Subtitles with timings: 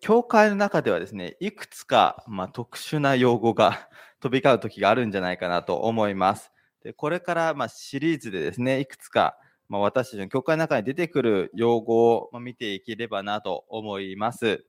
[0.00, 3.88] 教会の中ではですね、いくつか、まあ、特殊な用語が
[4.20, 6.50] 飛び交う時があるんじゃないかなと思います。
[6.82, 9.36] でこれからまシリーズでですね、いくつか、
[9.68, 14.66] まあ、私たちの教会の中に出てくる用語を見ていければなと思います。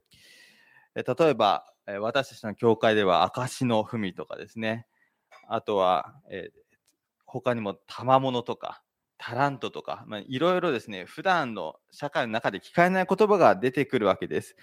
[0.95, 1.65] 例えば、
[1.99, 4.87] 私たちの教会では証の文とかですね、
[5.47, 6.49] あとは、え
[7.25, 8.81] 他にも賜物とか、
[9.17, 14.55] タラントとか、まあ、いろいろですね、普段の社会の中で聞かれない言葉が出てくるわけです。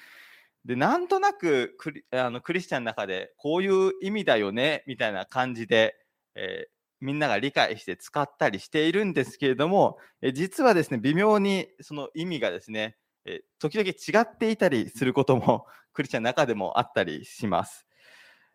[0.64, 5.96] で、なんとなくクリあのクリスチャンの中でこういう意味だよね、みたいな感じで、
[6.34, 6.72] えー、
[7.02, 17.86] みんなが理解して使ったりしているんですけれども、え実はですね、微妙にその意味がですね、え時々違っていたりすることも クリスチャンの中でもあったりします。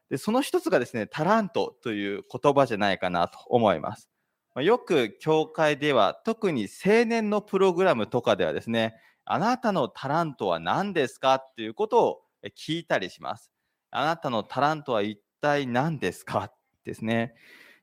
[0.10, 4.10] でその一つがですね、タラントという言葉じゃないかなと思います。
[4.56, 8.96] まよく教会では特に青年のプログラムとかではですね、
[9.30, 11.36] あなたのタラントは何ですか？
[11.36, 12.22] っていうことを
[12.58, 13.52] 聞いたりします。
[13.92, 16.52] あなたのタラントは一体何ですか？
[16.86, 17.36] ですね。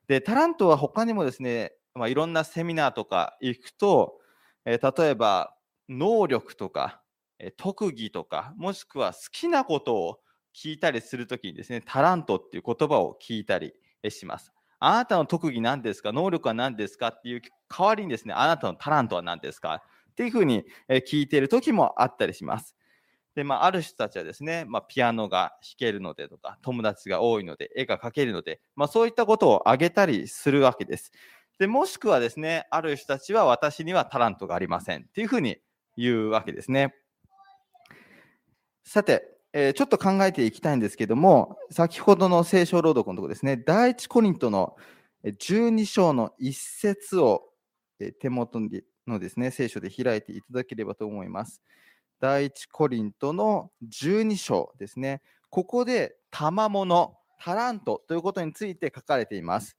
[0.07, 4.19] で、タラントは他にもですね、まあ、いろんなセミナーとか行くと、
[4.65, 5.55] え例えば
[5.87, 7.01] 能力とか、
[7.39, 10.19] え特技とか、もしくは好きなことを
[10.55, 13.73] 聞いたりするときにですね、タラントっていう言葉を聞いたり
[14.09, 14.51] します。
[14.79, 17.09] あなたの特技何ですか能力は何ですか？
[17.09, 19.81] っていう代わりにですね、あなたのタラントは何ですか？
[20.15, 22.73] っていうふうに聞いている時もあったりします。
[23.35, 31.11] で、まあ、ある人たちはですね、まあ、ピアノが弾けるのでとか、友達が多いので、絵が描けるので、まあ、そういったことを挙げたりするわけです。
[31.59, 35.57] で、もしくはですね、ある人たちは私にはタラントがありませんっていうふうに
[35.97, 36.95] 言うわけですね。
[38.85, 44.77] さて、えー、ちょっと考えていきたいんですけども、先ほどの聖書朗読のところですね、第一コリントの
[45.25, 47.43] 12章の一節を
[48.21, 51.61] 手元にのですね、聖書で開いていただければと思います。
[52.19, 55.21] 第一コリントの12章ですね。
[55.49, 59.77] ここで賜物、タラントということについて書かれています。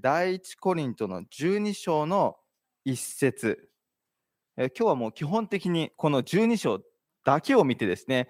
[0.00, 2.36] 第一コリントの12章の
[2.84, 3.70] 一節。
[4.56, 6.80] 今日はもう基本的にこの12章
[7.24, 8.28] だけを見てですね、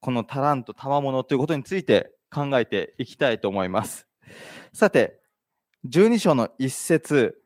[0.00, 4.06] このタラント、賜物ということについて考えていきたいと思います。
[4.72, 5.20] さて、
[5.88, 7.42] 12章の一節、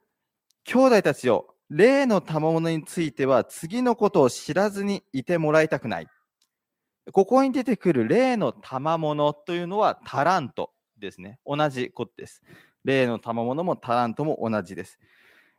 [0.65, 6.09] 兄弟たちよ、例の賜物については次のことを知らずにいてもらいたくない。
[7.13, 11.39] ここに出てくる例の賜物というのはタラントですね。
[11.47, 12.43] 同じことです。
[12.85, 14.99] 例の賜物もタラントも同じです。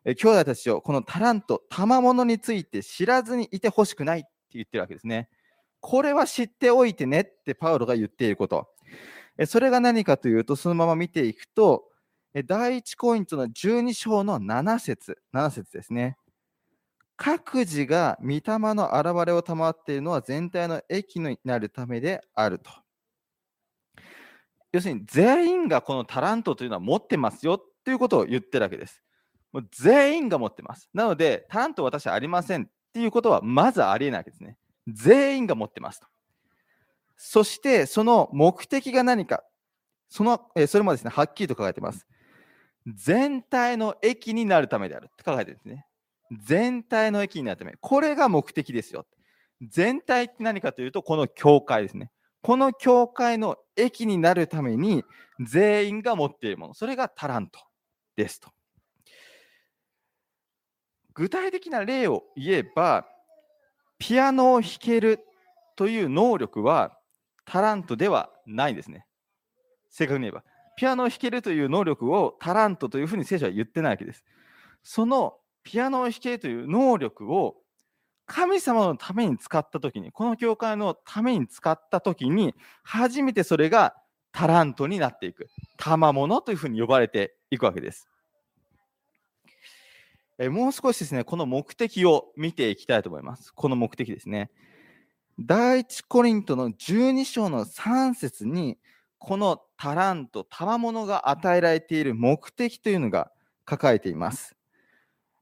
[0.06, 5.30] 兄弟たちをこのタラント、賜物について知らずにいてほしくないって言ってるわけですね。
[5.80, 8.68] これは知っておいてねってパウロが言っていること。
[9.46, 11.91] それが何かというと、そのまま見ていくと、
[12.34, 16.18] 第一コイントの12章の7節7節ですね。
[17.18, 18.42] 各自が御霊
[18.74, 22.72] の現れを賜っているのは全体の益になるためであると。
[24.72, 29.04] 要するに全員がこのタラントというのは持ってますよっていうことを言ってるわけです。
[29.52, 30.90] もう全員が持ってます。
[30.94, 34.58] なので、タラント私はありませんっていうことはまずありえないわけですね。
[34.88, 36.08] 全員が持ってますと。
[37.18, 39.44] そして、その目的が何か。
[40.08, 42.08] そのえそれもですね、はっきりと書かれています。
[42.88, 45.86] 全体の益になるためであるって書かれてるんですね。
[46.44, 47.74] 全体の益になるため。
[47.80, 49.06] これが目的ですよ。
[49.62, 52.12] 全体って何かというと、この教会ですね。
[52.42, 55.04] この教会の益になるために
[55.40, 56.74] 全員が持っているもの。
[56.74, 57.60] それがタラント
[58.16, 58.50] ですと。
[61.14, 63.06] 具体的な例を言えば、
[64.00, 65.20] ピアノを弾ける
[65.76, 66.98] という能力は
[67.46, 69.06] タラントではないんですね。
[69.90, 70.44] 正確に言えば。
[70.82, 74.24] ピアノを弾けるという能力をタラントというふうに聖書は言ってないわけです。
[74.82, 77.58] そのピアノを弾けるという能力を
[78.26, 83.94] 神様のために使ったときに、この教会のために使ったときに、初めてそれが
[84.32, 85.50] タラントになっていく。
[85.78, 88.08] 賜物というふうに呼ばれていくわけです。
[90.40, 93.54] えもう少しですね、この目的を見ていきたいと思います。
[93.54, 94.50] この目的ですね。
[95.40, 98.80] 第一コリントの12章の3節に、
[99.20, 103.32] このタラント、賜物が与えられている目的というのが
[103.68, 104.56] 書かれています。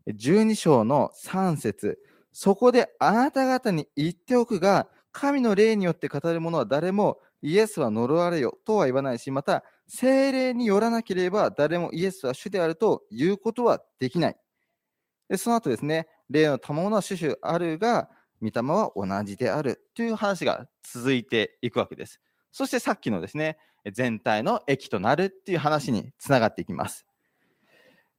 [0.07, 1.99] 12章の3節
[2.31, 14.37] そこであなた方に言っておくが、神の霊によって語る者は誰もイエスは呪われよとは言わないし、また精霊によらなければ誰もイエスは主であるということはできない。
[15.27, 18.09] でその後ですね、霊の賜物は主々あるが、
[18.41, 22.21] 御霊は同じであるという話が続いていくわけです。
[22.51, 23.57] そしてさっきのですね、
[23.91, 27.05] 全体の益となるっていう話につながっていきます。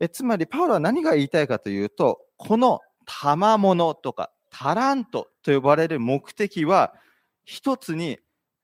[0.01, 6.95] えつまり、パウロは何が言いたいかというと、この賜物とかタラントと呼ばれる目的は、
[7.45, 8.19] 一つに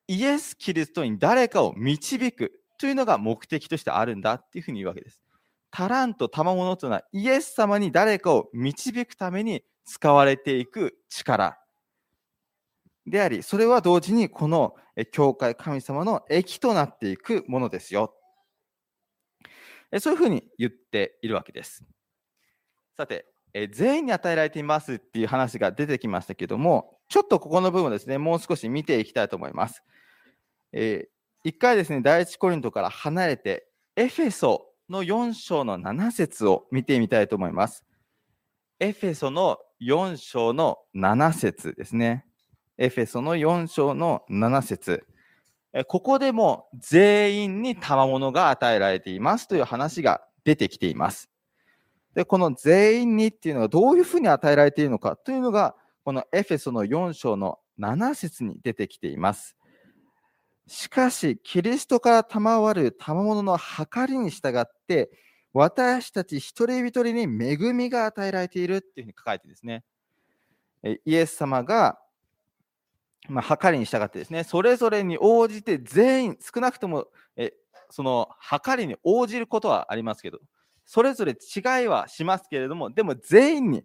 [0.09, 5.21] イエス・キリストに誰かを導くというのが目的としてあるんだっていうふうに言うわけです。
[5.71, 11.59] タラント、賜物というのはイエス様に誰かを導くために使われていく力
[13.07, 14.75] であり、それは同時にこの
[15.13, 18.15] 教会、神様の益となっていくものですよ。
[20.01, 21.85] そういうふうに言っているわけです。
[22.97, 23.27] さて、
[23.71, 29.83] 全員に与えられていますっていう話が出てきましたけども、ちょっとここの部分をですね、もう少し見ていきたいと思います。
[30.73, 31.09] えー、
[31.49, 37.85] 一回ですね、第一コリントから離れて、エフェソの4章の7節を見てみたいと思います。
[38.81, 42.26] エフェソの4章の7節ですね。
[42.79, 45.07] エフェソの4章の7節
[45.89, 51.29] ここでも全員に賜物が与えられていますという話が出てきています。
[52.15, 59.55] で、この全員にっていうのがどういうふうに与えられているのかというのが、このエフェソの4章の7節に出てきています。
[60.67, 65.11] しかし、キリストから賜る賜物の計りに従って、
[65.53, 69.85] 私たち一人一人に恵みが与えられているっていうふうに書かれてですね。
[71.05, 71.99] イエス様が、
[73.29, 77.07] まあ、計りに従ってですね、それぞれに応じて全員、少なくとも、
[77.37, 77.53] え
[77.91, 78.29] その
[78.65, 80.39] 計りに応じることはありますけど、
[80.85, 83.85] それぞれ違いはしますけれども、でも全員に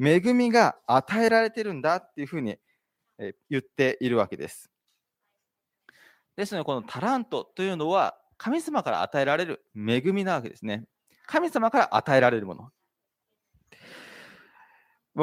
[0.00, 2.58] 恵みが与えられてるんだっていうふうに
[3.48, 4.70] 言っているわけです。
[6.36, 10.84] ですので、このタラントというのは、神様から与えられる恵みなわけですね。
[11.26, 12.70] 神様から与えられるもの。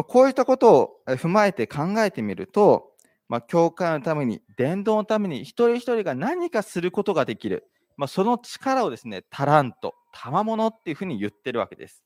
[0.03, 2.90] こういったことを踏まえて考えてみると、
[3.31, 12.03] まあ、教会のために、伝道のために、一人一人が何かすることができる、まあ、その力をですね、タラント、賜物っていうふうに言ってるわけです。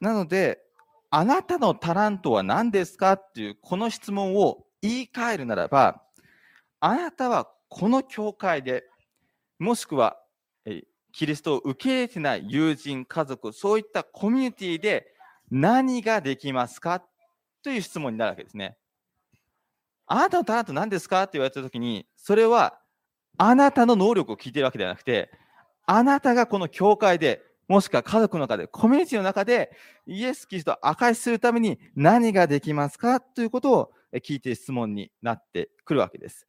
[0.00, 0.58] なので、
[1.10, 6.02] あなたのタラントは何ですかっていうこの質問を言い換えるならば、
[6.80, 8.82] あなたはこの教会で、
[9.60, 10.20] もしくは
[11.12, 15.14] キリストを受け入れてない友人、家族、そういったコミュニティで
[15.48, 17.04] 何ができますか
[17.62, 18.76] という質問になるわけですね。
[20.12, 22.80] あなたのタラント何ですかって言われたときに、それは
[23.38, 25.30] あなたの能力を聞いてるわけではなくて、
[25.86, 29.70] あなたがこの教会で、もしくは家族の中で、コミュニティの中で、
[30.06, 36.48] イエス・キリストを証しするために何ができますかということを聞いて質問になってくるわけです。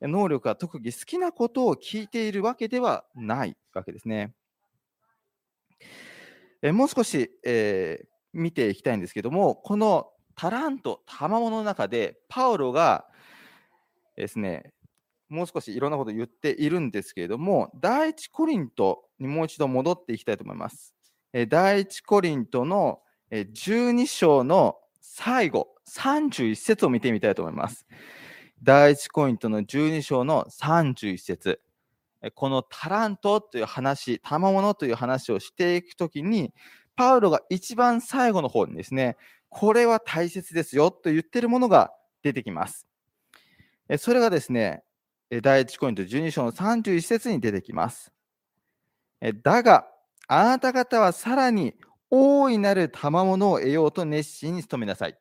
[0.00, 4.34] 能力は特技、好きなことを聞いているわけではないわけですね。
[6.62, 13.06] えもう少し、えー、見ていきたいんですけども、このタラント、賜物の中で、パウロが
[14.16, 14.72] ですね、
[15.28, 20.94] もう少しいろんなことを言っているんですけれども、第一コリントにもう一度戻っていきたいと思います。
[21.48, 23.00] 第一コリントの
[23.32, 27.86] 12章の最後、31節を見てみたいと思います。
[28.62, 31.60] 第一コリントの12章の31節
[32.34, 36.52] このタラントという話、賜物という話をしていくときに、
[36.96, 39.16] パウロが一番最後の方にですね、
[39.58, 41.90] これは大切ですよと言ってるものが
[42.22, 42.86] 出てきます。
[43.96, 44.82] それがですね、
[45.42, 48.12] 第1コイント12章の31節に出てきます。
[49.42, 49.88] だが、
[50.28, 51.72] あなた方はさらに
[52.10, 55.16] 大いなる賜物を得ようと熱心に努めなさい。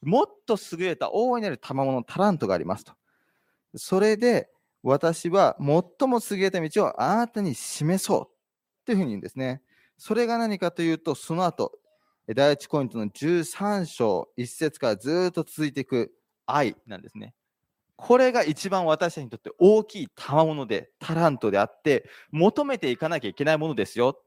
[0.00, 2.92] もっと優れた大いなる賜物、タラントがありますと。
[3.74, 4.48] それで、
[4.84, 9.60] 私は最も優れた道をあなたに示そうというふうに言うんですね。
[9.98, 11.80] それが何かというと、その後、
[12.28, 16.12] 第1コイントの13章、1節からずっと続いていく
[16.46, 17.34] 愛なんですね。
[17.96, 24.18] これが一番私たちにとって大きい賜物で、タラントであって、求めていかなきゃいけないものですよ。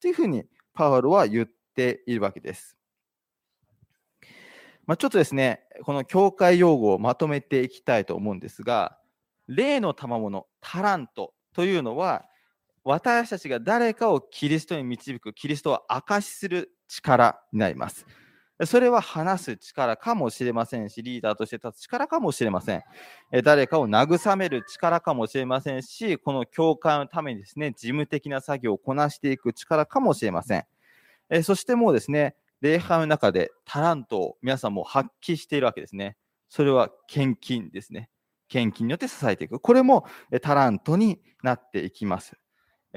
[0.00, 2.76] というふうにパウロは言っているわけです。
[4.86, 8.98] まあ、ちょっとですね、この教会用語をまとめていきたいと思うんですが、
[9.48, 12.24] 例の賜物、タラントというのは、
[12.88, 18.06] 私たちが誰かをキリストに導く、キリストを証しする力になります。
[18.64, 22.82] それは話す力かもしれませんし、リーダーとして立つ力かもしれません。
[23.42, 31.42] 誰かを慰める力かもしれませんし、この教会のためにですね、事務的な作業をこなしていく力かもしれません。
[31.42, 36.16] そしてもうですね、礼拝の中でタラントを皆さんも発揮しているわけですね。
[36.48, 38.10] それは献金ですね。
[38.46, 39.58] 献金によって支えていく。
[39.58, 40.06] これも
[40.40, 42.38] タラントになっていきます。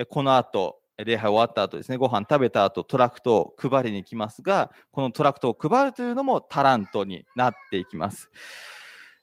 [0.05, 8.29] この後、礼拝終わった後ですね、ご飯食べた後、トラクトを配りに行きますが、このトラクトを配るというのもタラントになっていきます。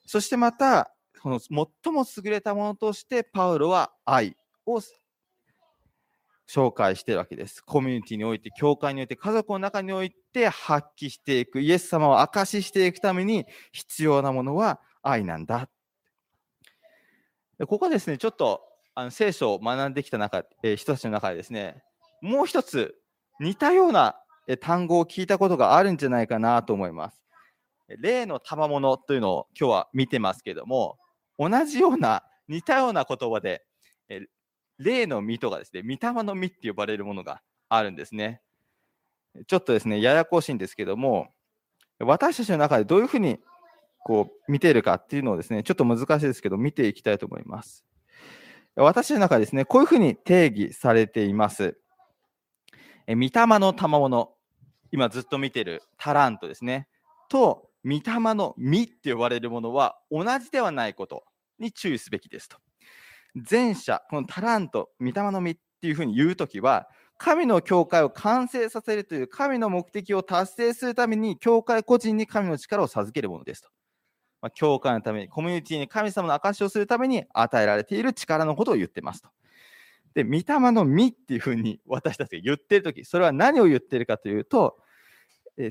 [0.05, 0.91] そしてまた、
[1.21, 4.81] この最も優れたものとして、パウロは愛を
[6.47, 7.61] 紹介しているわけです。
[7.61, 15.69] コミュニティにおいて、教会において、家族の中において発揮していく、イエス様を証ししていくために必要なものは愛なんだ。
[17.67, 18.61] ここですね、ちょっと
[18.99, 21.83] あの聖書を学んできた中、えー、人たちの中でですね、
[22.19, 22.95] もう一つ
[23.39, 24.15] 似たような
[24.59, 27.21] 単語を聞いたことがあるんじゃないかなと思います。
[27.99, 30.97] 例の賜物というのを今日は見てますけども、
[31.37, 33.67] 同じような似たような言葉で、
[34.79, 38.41] 例の実とかですね、御霊の実って呼ばれるものがあるんですね。
[39.45, 41.27] ちょっとですね、ややこしいんですけども、
[41.99, 43.37] 私たちの中でどういうふうに
[44.03, 47.86] こう見ているかっていうのをですね、ちょっと難しいですけど、見ていきたいと思います。
[48.83, 51.79] 私の中ですね、こういうふうに定義されています。
[53.07, 54.33] え御霊の賜物、
[54.91, 56.87] 今ずっと見てるタラントですね、
[57.27, 61.23] と、御霊の実って呼ばれるものは同じではないこと
[61.57, 62.57] に注意すべきですと。
[63.49, 73.69] 前者、このタラント、御霊の実っていうふうに言うときは、神の教会を完成させるという神の目的を達成するために、教会個人に神の力を授けるものですと。
[74.41, 79.29] まあ、教会のために、コミュニティに神様の証しをするために与えられている力のことを言ってますと。
[80.13, 84.77] で、御霊の実っていうふうに私たちが言ってるとき、それは何を言ってるかというと、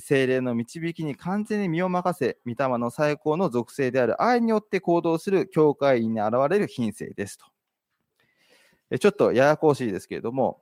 [0.01, 7.47] 精霊の導きに完全に身を任せ、御霊の最高の属性である愛によって行動する教会員に現れる品性ですと。
[8.99, 10.61] ちょっとややこしいですけれども、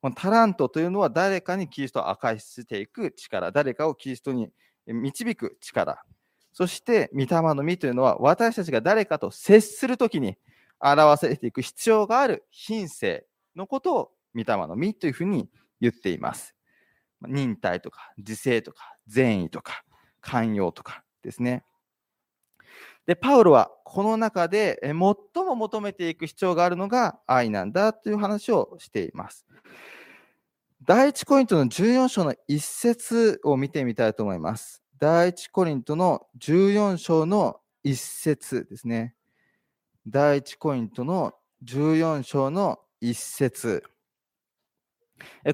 [0.00, 4.48] このタラントというのは誰かにキリストを明かしていく力、誰かをキリストに
[4.86, 6.02] 導く力。
[6.58, 10.36] そして、御霊の実というのは私たちが誰かと接するときに
[10.80, 13.24] 表せていく必要がある品性
[13.54, 15.48] のことを御霊の実というふうに
[15.80, 16.56] 言っています。
[17.22, 19.84] 忍耐とか自制とか善意とか
[20.20, 21.62] 寛容とかですね。
[23.06, 29.46] で、パウロはこの中で最も求めていく必要があるのが愛なんだという話をしています。
[30.82, 34.82] 第一コリントの14章の一節を見てみたいと思います。
[35.00, 39.14] 第一コリントの14章の一節ですね。
[40.06, 43.84] 第一コリントの14章の一節。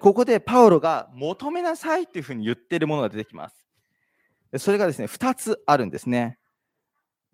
[0.01, 3.67] ここでパウロが求めなさいというふうに言っているものが出てきます。
[4.59, 6.39] それがですね、2つあるんですね。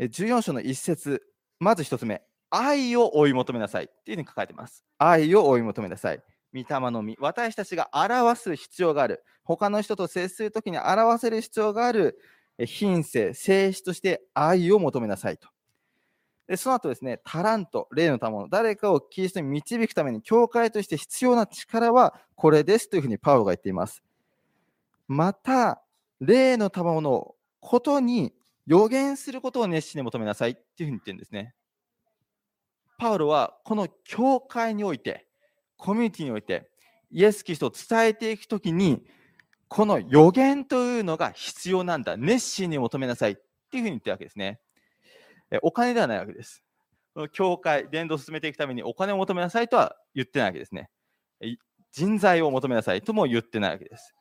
[0.00, 1.22] 14章の1節
[1.60, 4.84] まず1つ目、愛を追い求めなさいっていうふうに書かれています。
[4.98, 6.20] 愛を追い求めなさい。
[6.52, 9.22] 御霊の実、私たちが表す必要がある。
[9.56, 12.18] 他の人と接するときに表せる必要がある
[12.58, 15.48] 品性、性質として愛を求めなさいと。
[16.46, 24.02] でその後ですね、タラント、霊の賜物、誰かをキリストに導くために、教会として必要な力はこれですというふうにパウロが言っています。
[25.06, 25.82] また、
[26.20, 28.32] 霊の賜物をことに
[28.66, 31.54] 予言することを熱心に求めなさいっていうふうに言ってるんですね。
[32.98, 35.26] パウロはこの教会において、
[35.76, 36.68] コミュニティにおいて、
[37.10, 39.04] イエス・キリストを伝えていくときに、
[39.70, 42.16] この予言というのが必要なんだ。
[42.16, 43.34] 熱心に求めなさいっ
[43.70, 44.58] ていうふうに言ってるわけですね。
[45.62, 46.64] お金ではないわけです。
[47.30, 50.90] 教会、伝道を進めていくためにお金を求めなさいとは言ってないわけですね。
[51.92, 54.12] 人材を求めなさいとも言ってないわけです。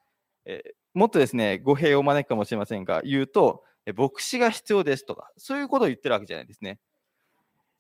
[0.45, 0.61] え
[0.93, 3.63] もっとですね、語弊を招くかもしれませんが、言うと、
[3.95, 6.79] 牧師が必要ですとか、そういうことを言ってるわけじゃないですね。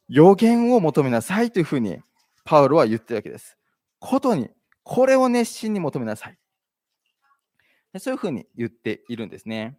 [0.07, 1.99] 予言を求めなさいというふうに、
[2.45, 3.57] パウロは言ってるわけです。
[3.99, 4.49] ことに、
[4.83, 6.39] これを熱心に求めなさい。
[7.97, 9.77] そういうふうに言っているんですね。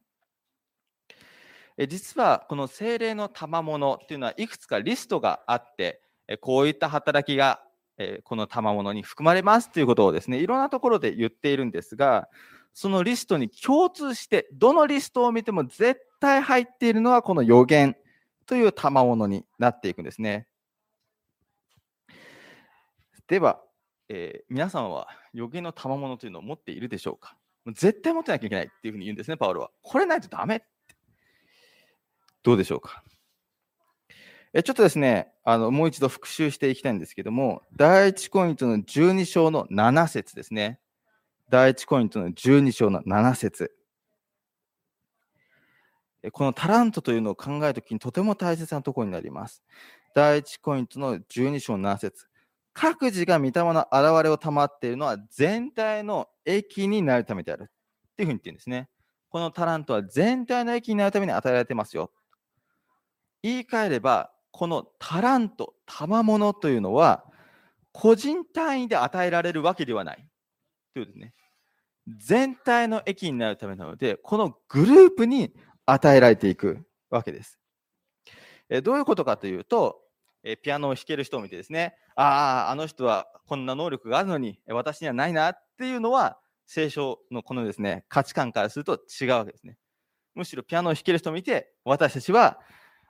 [1.88, 6.02] 実はこの精霊の賜物っていうのはいくつかリストがあって、
[6.40, 7.62] こういった働きが
[8.24, 12.28] この賜物に含まれますということをですね、いろんなところで言っているんですが、
[12.74, 17.96] そのリストに共通して、どのリストを見ても絶対入っているのはこの予言
[18.46, 20.46] という賜物になっていくんですね。
[23.26, 23.60] では、
[24.08, 27.36] えー、皆さんは予言の賜物というのを持っているでしょうか？
[27.68, 29.70] 絶対持ってなきゃいけないっていうふうに言うんですね、パウロは。
[29.82, 30.66] これないとダメって
[32.42, 33.02] どうでしょうか？
[34.52, 40.80] えちょっとですね、あのもう一度復習していきたいんですけども、第1コイントの12章の7節ですね。
[41.50, 43.72] 第1コイントの12章の7節
[46.32, 49.62] このタラントというのを考えるときにとても大切なところになります。
[50.14, 52.26] 第1コイントの12章の7節
[52.72, 57.64] 各自が御霊の現れを賜っているのは全体の益になるためである。
[57.64, 57.66] っ
[58.16, 58.88] ていうふうに言ってるんですね。
[59.28, 62.12] このタラントは全体の益になるために与えられてますよ。
[63.42, 67.24] 言い換えれば、このタラント、賜物というのは、
[67.92, 70.26] 個人単位で与えられるわけではない。
[70.94, 71.34] ということですね。
[72.18, 75.54] 全体の益になるためなので、このグループに
[75.86, 77.58] 与えられていくわけです。
[78.68, 80.00] えどういうことかというと、
[80.42, 89.76] えピアノを弾ける人を見てですね、ああ、あの人はこんな能力があるのに、私にはないなっていうのは、聖書のこのですね、価値観からすると違うわけですね。
[90.34, 92.60] むしろピアノを弾ける人を見て、私たちは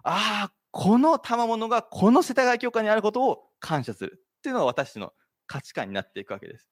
[0.02, 5.12] ああ、この賜物がこの世田谷教会にあることを感謝するっていうのが私の
[5.46, 6.68] 価値観になっていくわけです。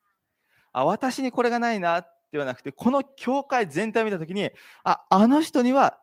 [0.73, 4.51] あ、私にこれがないなではなくて、この教会全体を見たときに、
[4.85, 5.99] あ、あの人には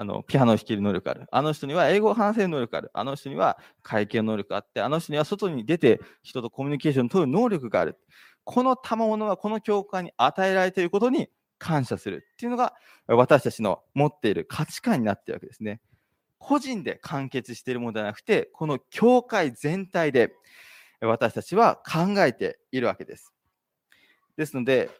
[0.00, 1.26] あのピアノを弾ける能力がある。
[1.30, 2.90] あの人には英語を話せる能力ある。
[2.94, 7.98] あの人には会計能力があって、あの人には外に出て人とコミュニケーションを取る能力がある。
[8.44, 12.74] この賜物がこの教会に与えられていることに感謝するっていうのが
[13.06, 15.80] 私たちの持っている価値観になっているわけですね。
[16.38, 20.34] 個人で完結しているものではなくて、この教会全体で
[21.00, 23.32] 私たちは考えているわけです。
[24.36, 24.90] ですので、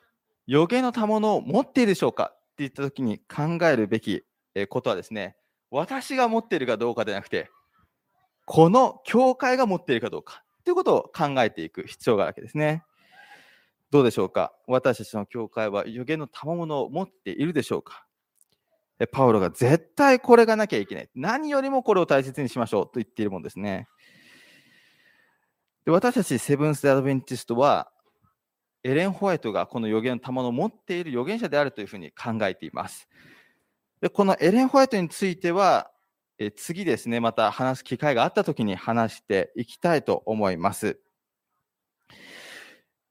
[0.46, 4.24] 予言の賜物を持っているでしょうかって言ったときに考えるべき
[4.68, 5.36] ことはですね、
[5.70, 7.50] 私が持っているかどうかではなくて、
[8.44, 12.82] この教会が持っているかどうかということを考えていく必要があるわけですね。
[13.90, 14.52] どうでしょうか？
[14.66, 18.06] 私たちの教会は予言の賜物を持っているでしょうか？
[19.10, 21.10] パウロが絶対これがなきゃいけない。
[21.14, 23.88] 何よりもこれを大切にしましょうと言っているものですね。
[25.84, 27.90] で私たちセブンス・アドベンティストは、
[28.84, 33.08] エレン・ホワイトがこの予言の賜物を持っている預言者であるというふうに考えています。
[34.02, 35.92] でこのエレン・ホワイトについては、
[36.36, 40.98] え次ですね、また話す機会があったときに話していきたいと思います。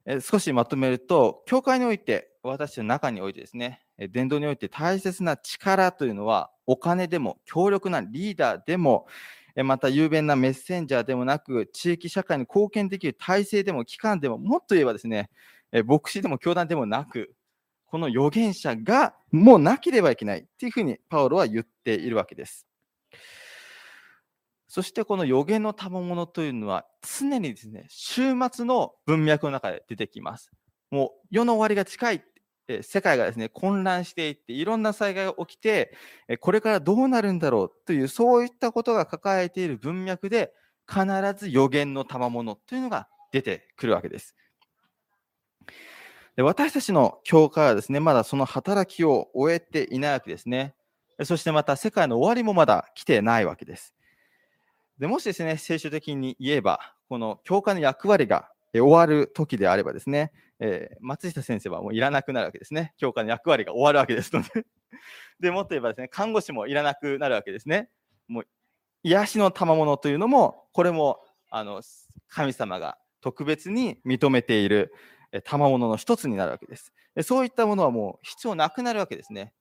[0.04, 3.80] え少しまとめると、教会において、私の中においてですね、
[4.10, 9.06] 伝道において大切な力というのは、お金でも、強力なリーダーでも、
[9.64, 15.30] また雄弁なメッセンジャーでもなく、地域社会に貢献できる体制でも、機関でも、もっと言えばですね、
[15.86, 17.34] 牧師でも教団でもなく、
[17.92, 22.66] この預言者がもうなければいけないっていうふうにパウロは言っているわけです。
[24.66, 30.50] そしてこの予言の賜物というのは常にですね、終末の文脈の中で出てきます。
[30.90, 32.24] もう世の終わりが近い。
[32.80, 35.94] 世界がですね、混乱していって、いろんな災害が起きて、
[36.40, 40.54] これからどうなるんだろうという、そういったことが抱えている文脈で、
[40.88, 41.04] 必
[41.36, 44.34] ず予言の賜物というのが出てくるわけです。
[46.36, 50.74] で私たちの教会はですね、まだその働きを終えていないわけですね。
[51.24, 53.94] そしてまた世界の終わりもまだ来てないわけです。
[54.98, 62.94] でもしですね、聖書的に言えば、この教会の役割が終わる時であればですね、えー、松下先生はもういらなくなるわけですね。
[62.96, 64.64] 教会の役割が終わるわけですので
[65.38, 67.90] で、もっと言えばですね、看護師もいらなくなるわけですね。
[68.26, 68.46] もう
[69.02, 71.82] 癒しの賜物というのも、これもあの
[72.28, 74.94] 神様が特別に認めている
[75.40, 76.92] 賜物の一つになるわけです。
[77.14, 79.54] でそういったものはもう必要なくなるわけですね。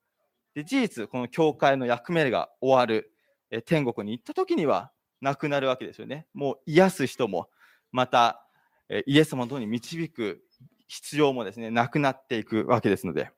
[0.54, 3.14] で事実、この教会の役目が終わる、
[3.52, 6.28] え天国に行った時には、なくなるわけですよね。
[6.34, 7.48] もう癒す人も、
[7.92, 8.46] また、
[8.90, 10.44] えイエス様のとに導く
[10.88, 13.32] 必要もですね、なくなっていくわけですので。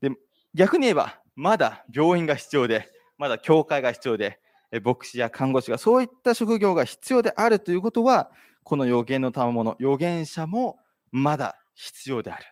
[0.00, 0.10] で
[0.54, 4.40] 逆に言えば、まだ病院が必要で、まだ教会が必要で、
[4.82, 8.30] 牧師や看護師がそういった職業が必要であるということは、
[8.64, 10.78] この予言の賜物、預言者も
[11.12, 12.44] まだ必要である。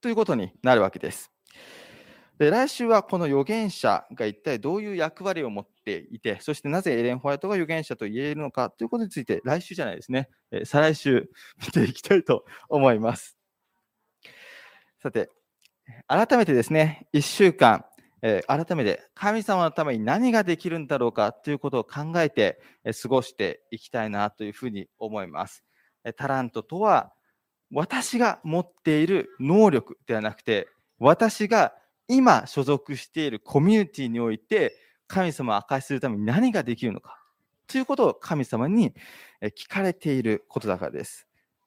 [0.00, 1.30] ということになるわけです。
[2.40, 11.28] で来週はこの預言者が一体どういう役割を持っていて、そしてなぜエレン・ホワイトが預言者と言えるのかということについて、来週じゃないですね、え再来週
[11.60, 13.36] 見ていきたいと思います。
[15.02, 15.28] さて、
[16.06, 17.84] 改めてですね、1週間、
[18.22, 25.62] え、改めて神様のために何ができるんだろうかということを考えて、え、過ごしていきたいなというふうに思います。
[26.04, 27.12] え、タラントとは、
[27.72, 31.72] 私が持っている能力ではなくて、私が
[32.08, 34.74] 今所属しているコミュニティにおいて
[35.06, 37.22] 神様を明かしするために何ができるのか
[37.68, 38.94] ということを神様に
[39.56, 41.26] 聞かれていることだからです。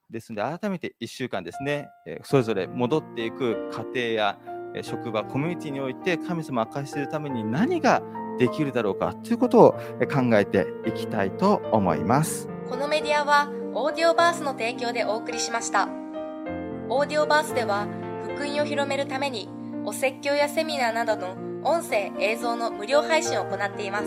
[0.10, 1.88] ですので改めて1週間ですね、
[2.24, 4.38] それぞれ戻っていく家庭や
[4.82, 8.02] 職場、コミュニティにおいて神様を明かしするために何が
[8.38, 9.72] できるだろうかということを
[10.12, 12.50] 考えていきたいと思います。
[12.70, 16.04] このメディアはオーディオバースの提供でお送りしました。
[16.90, 17.88] オーディオバースでは
[18.36, 19.50] 福音を広めるために
[19.86, 24.06] お説教やセミナーなどの音声映像の無料配信を行っています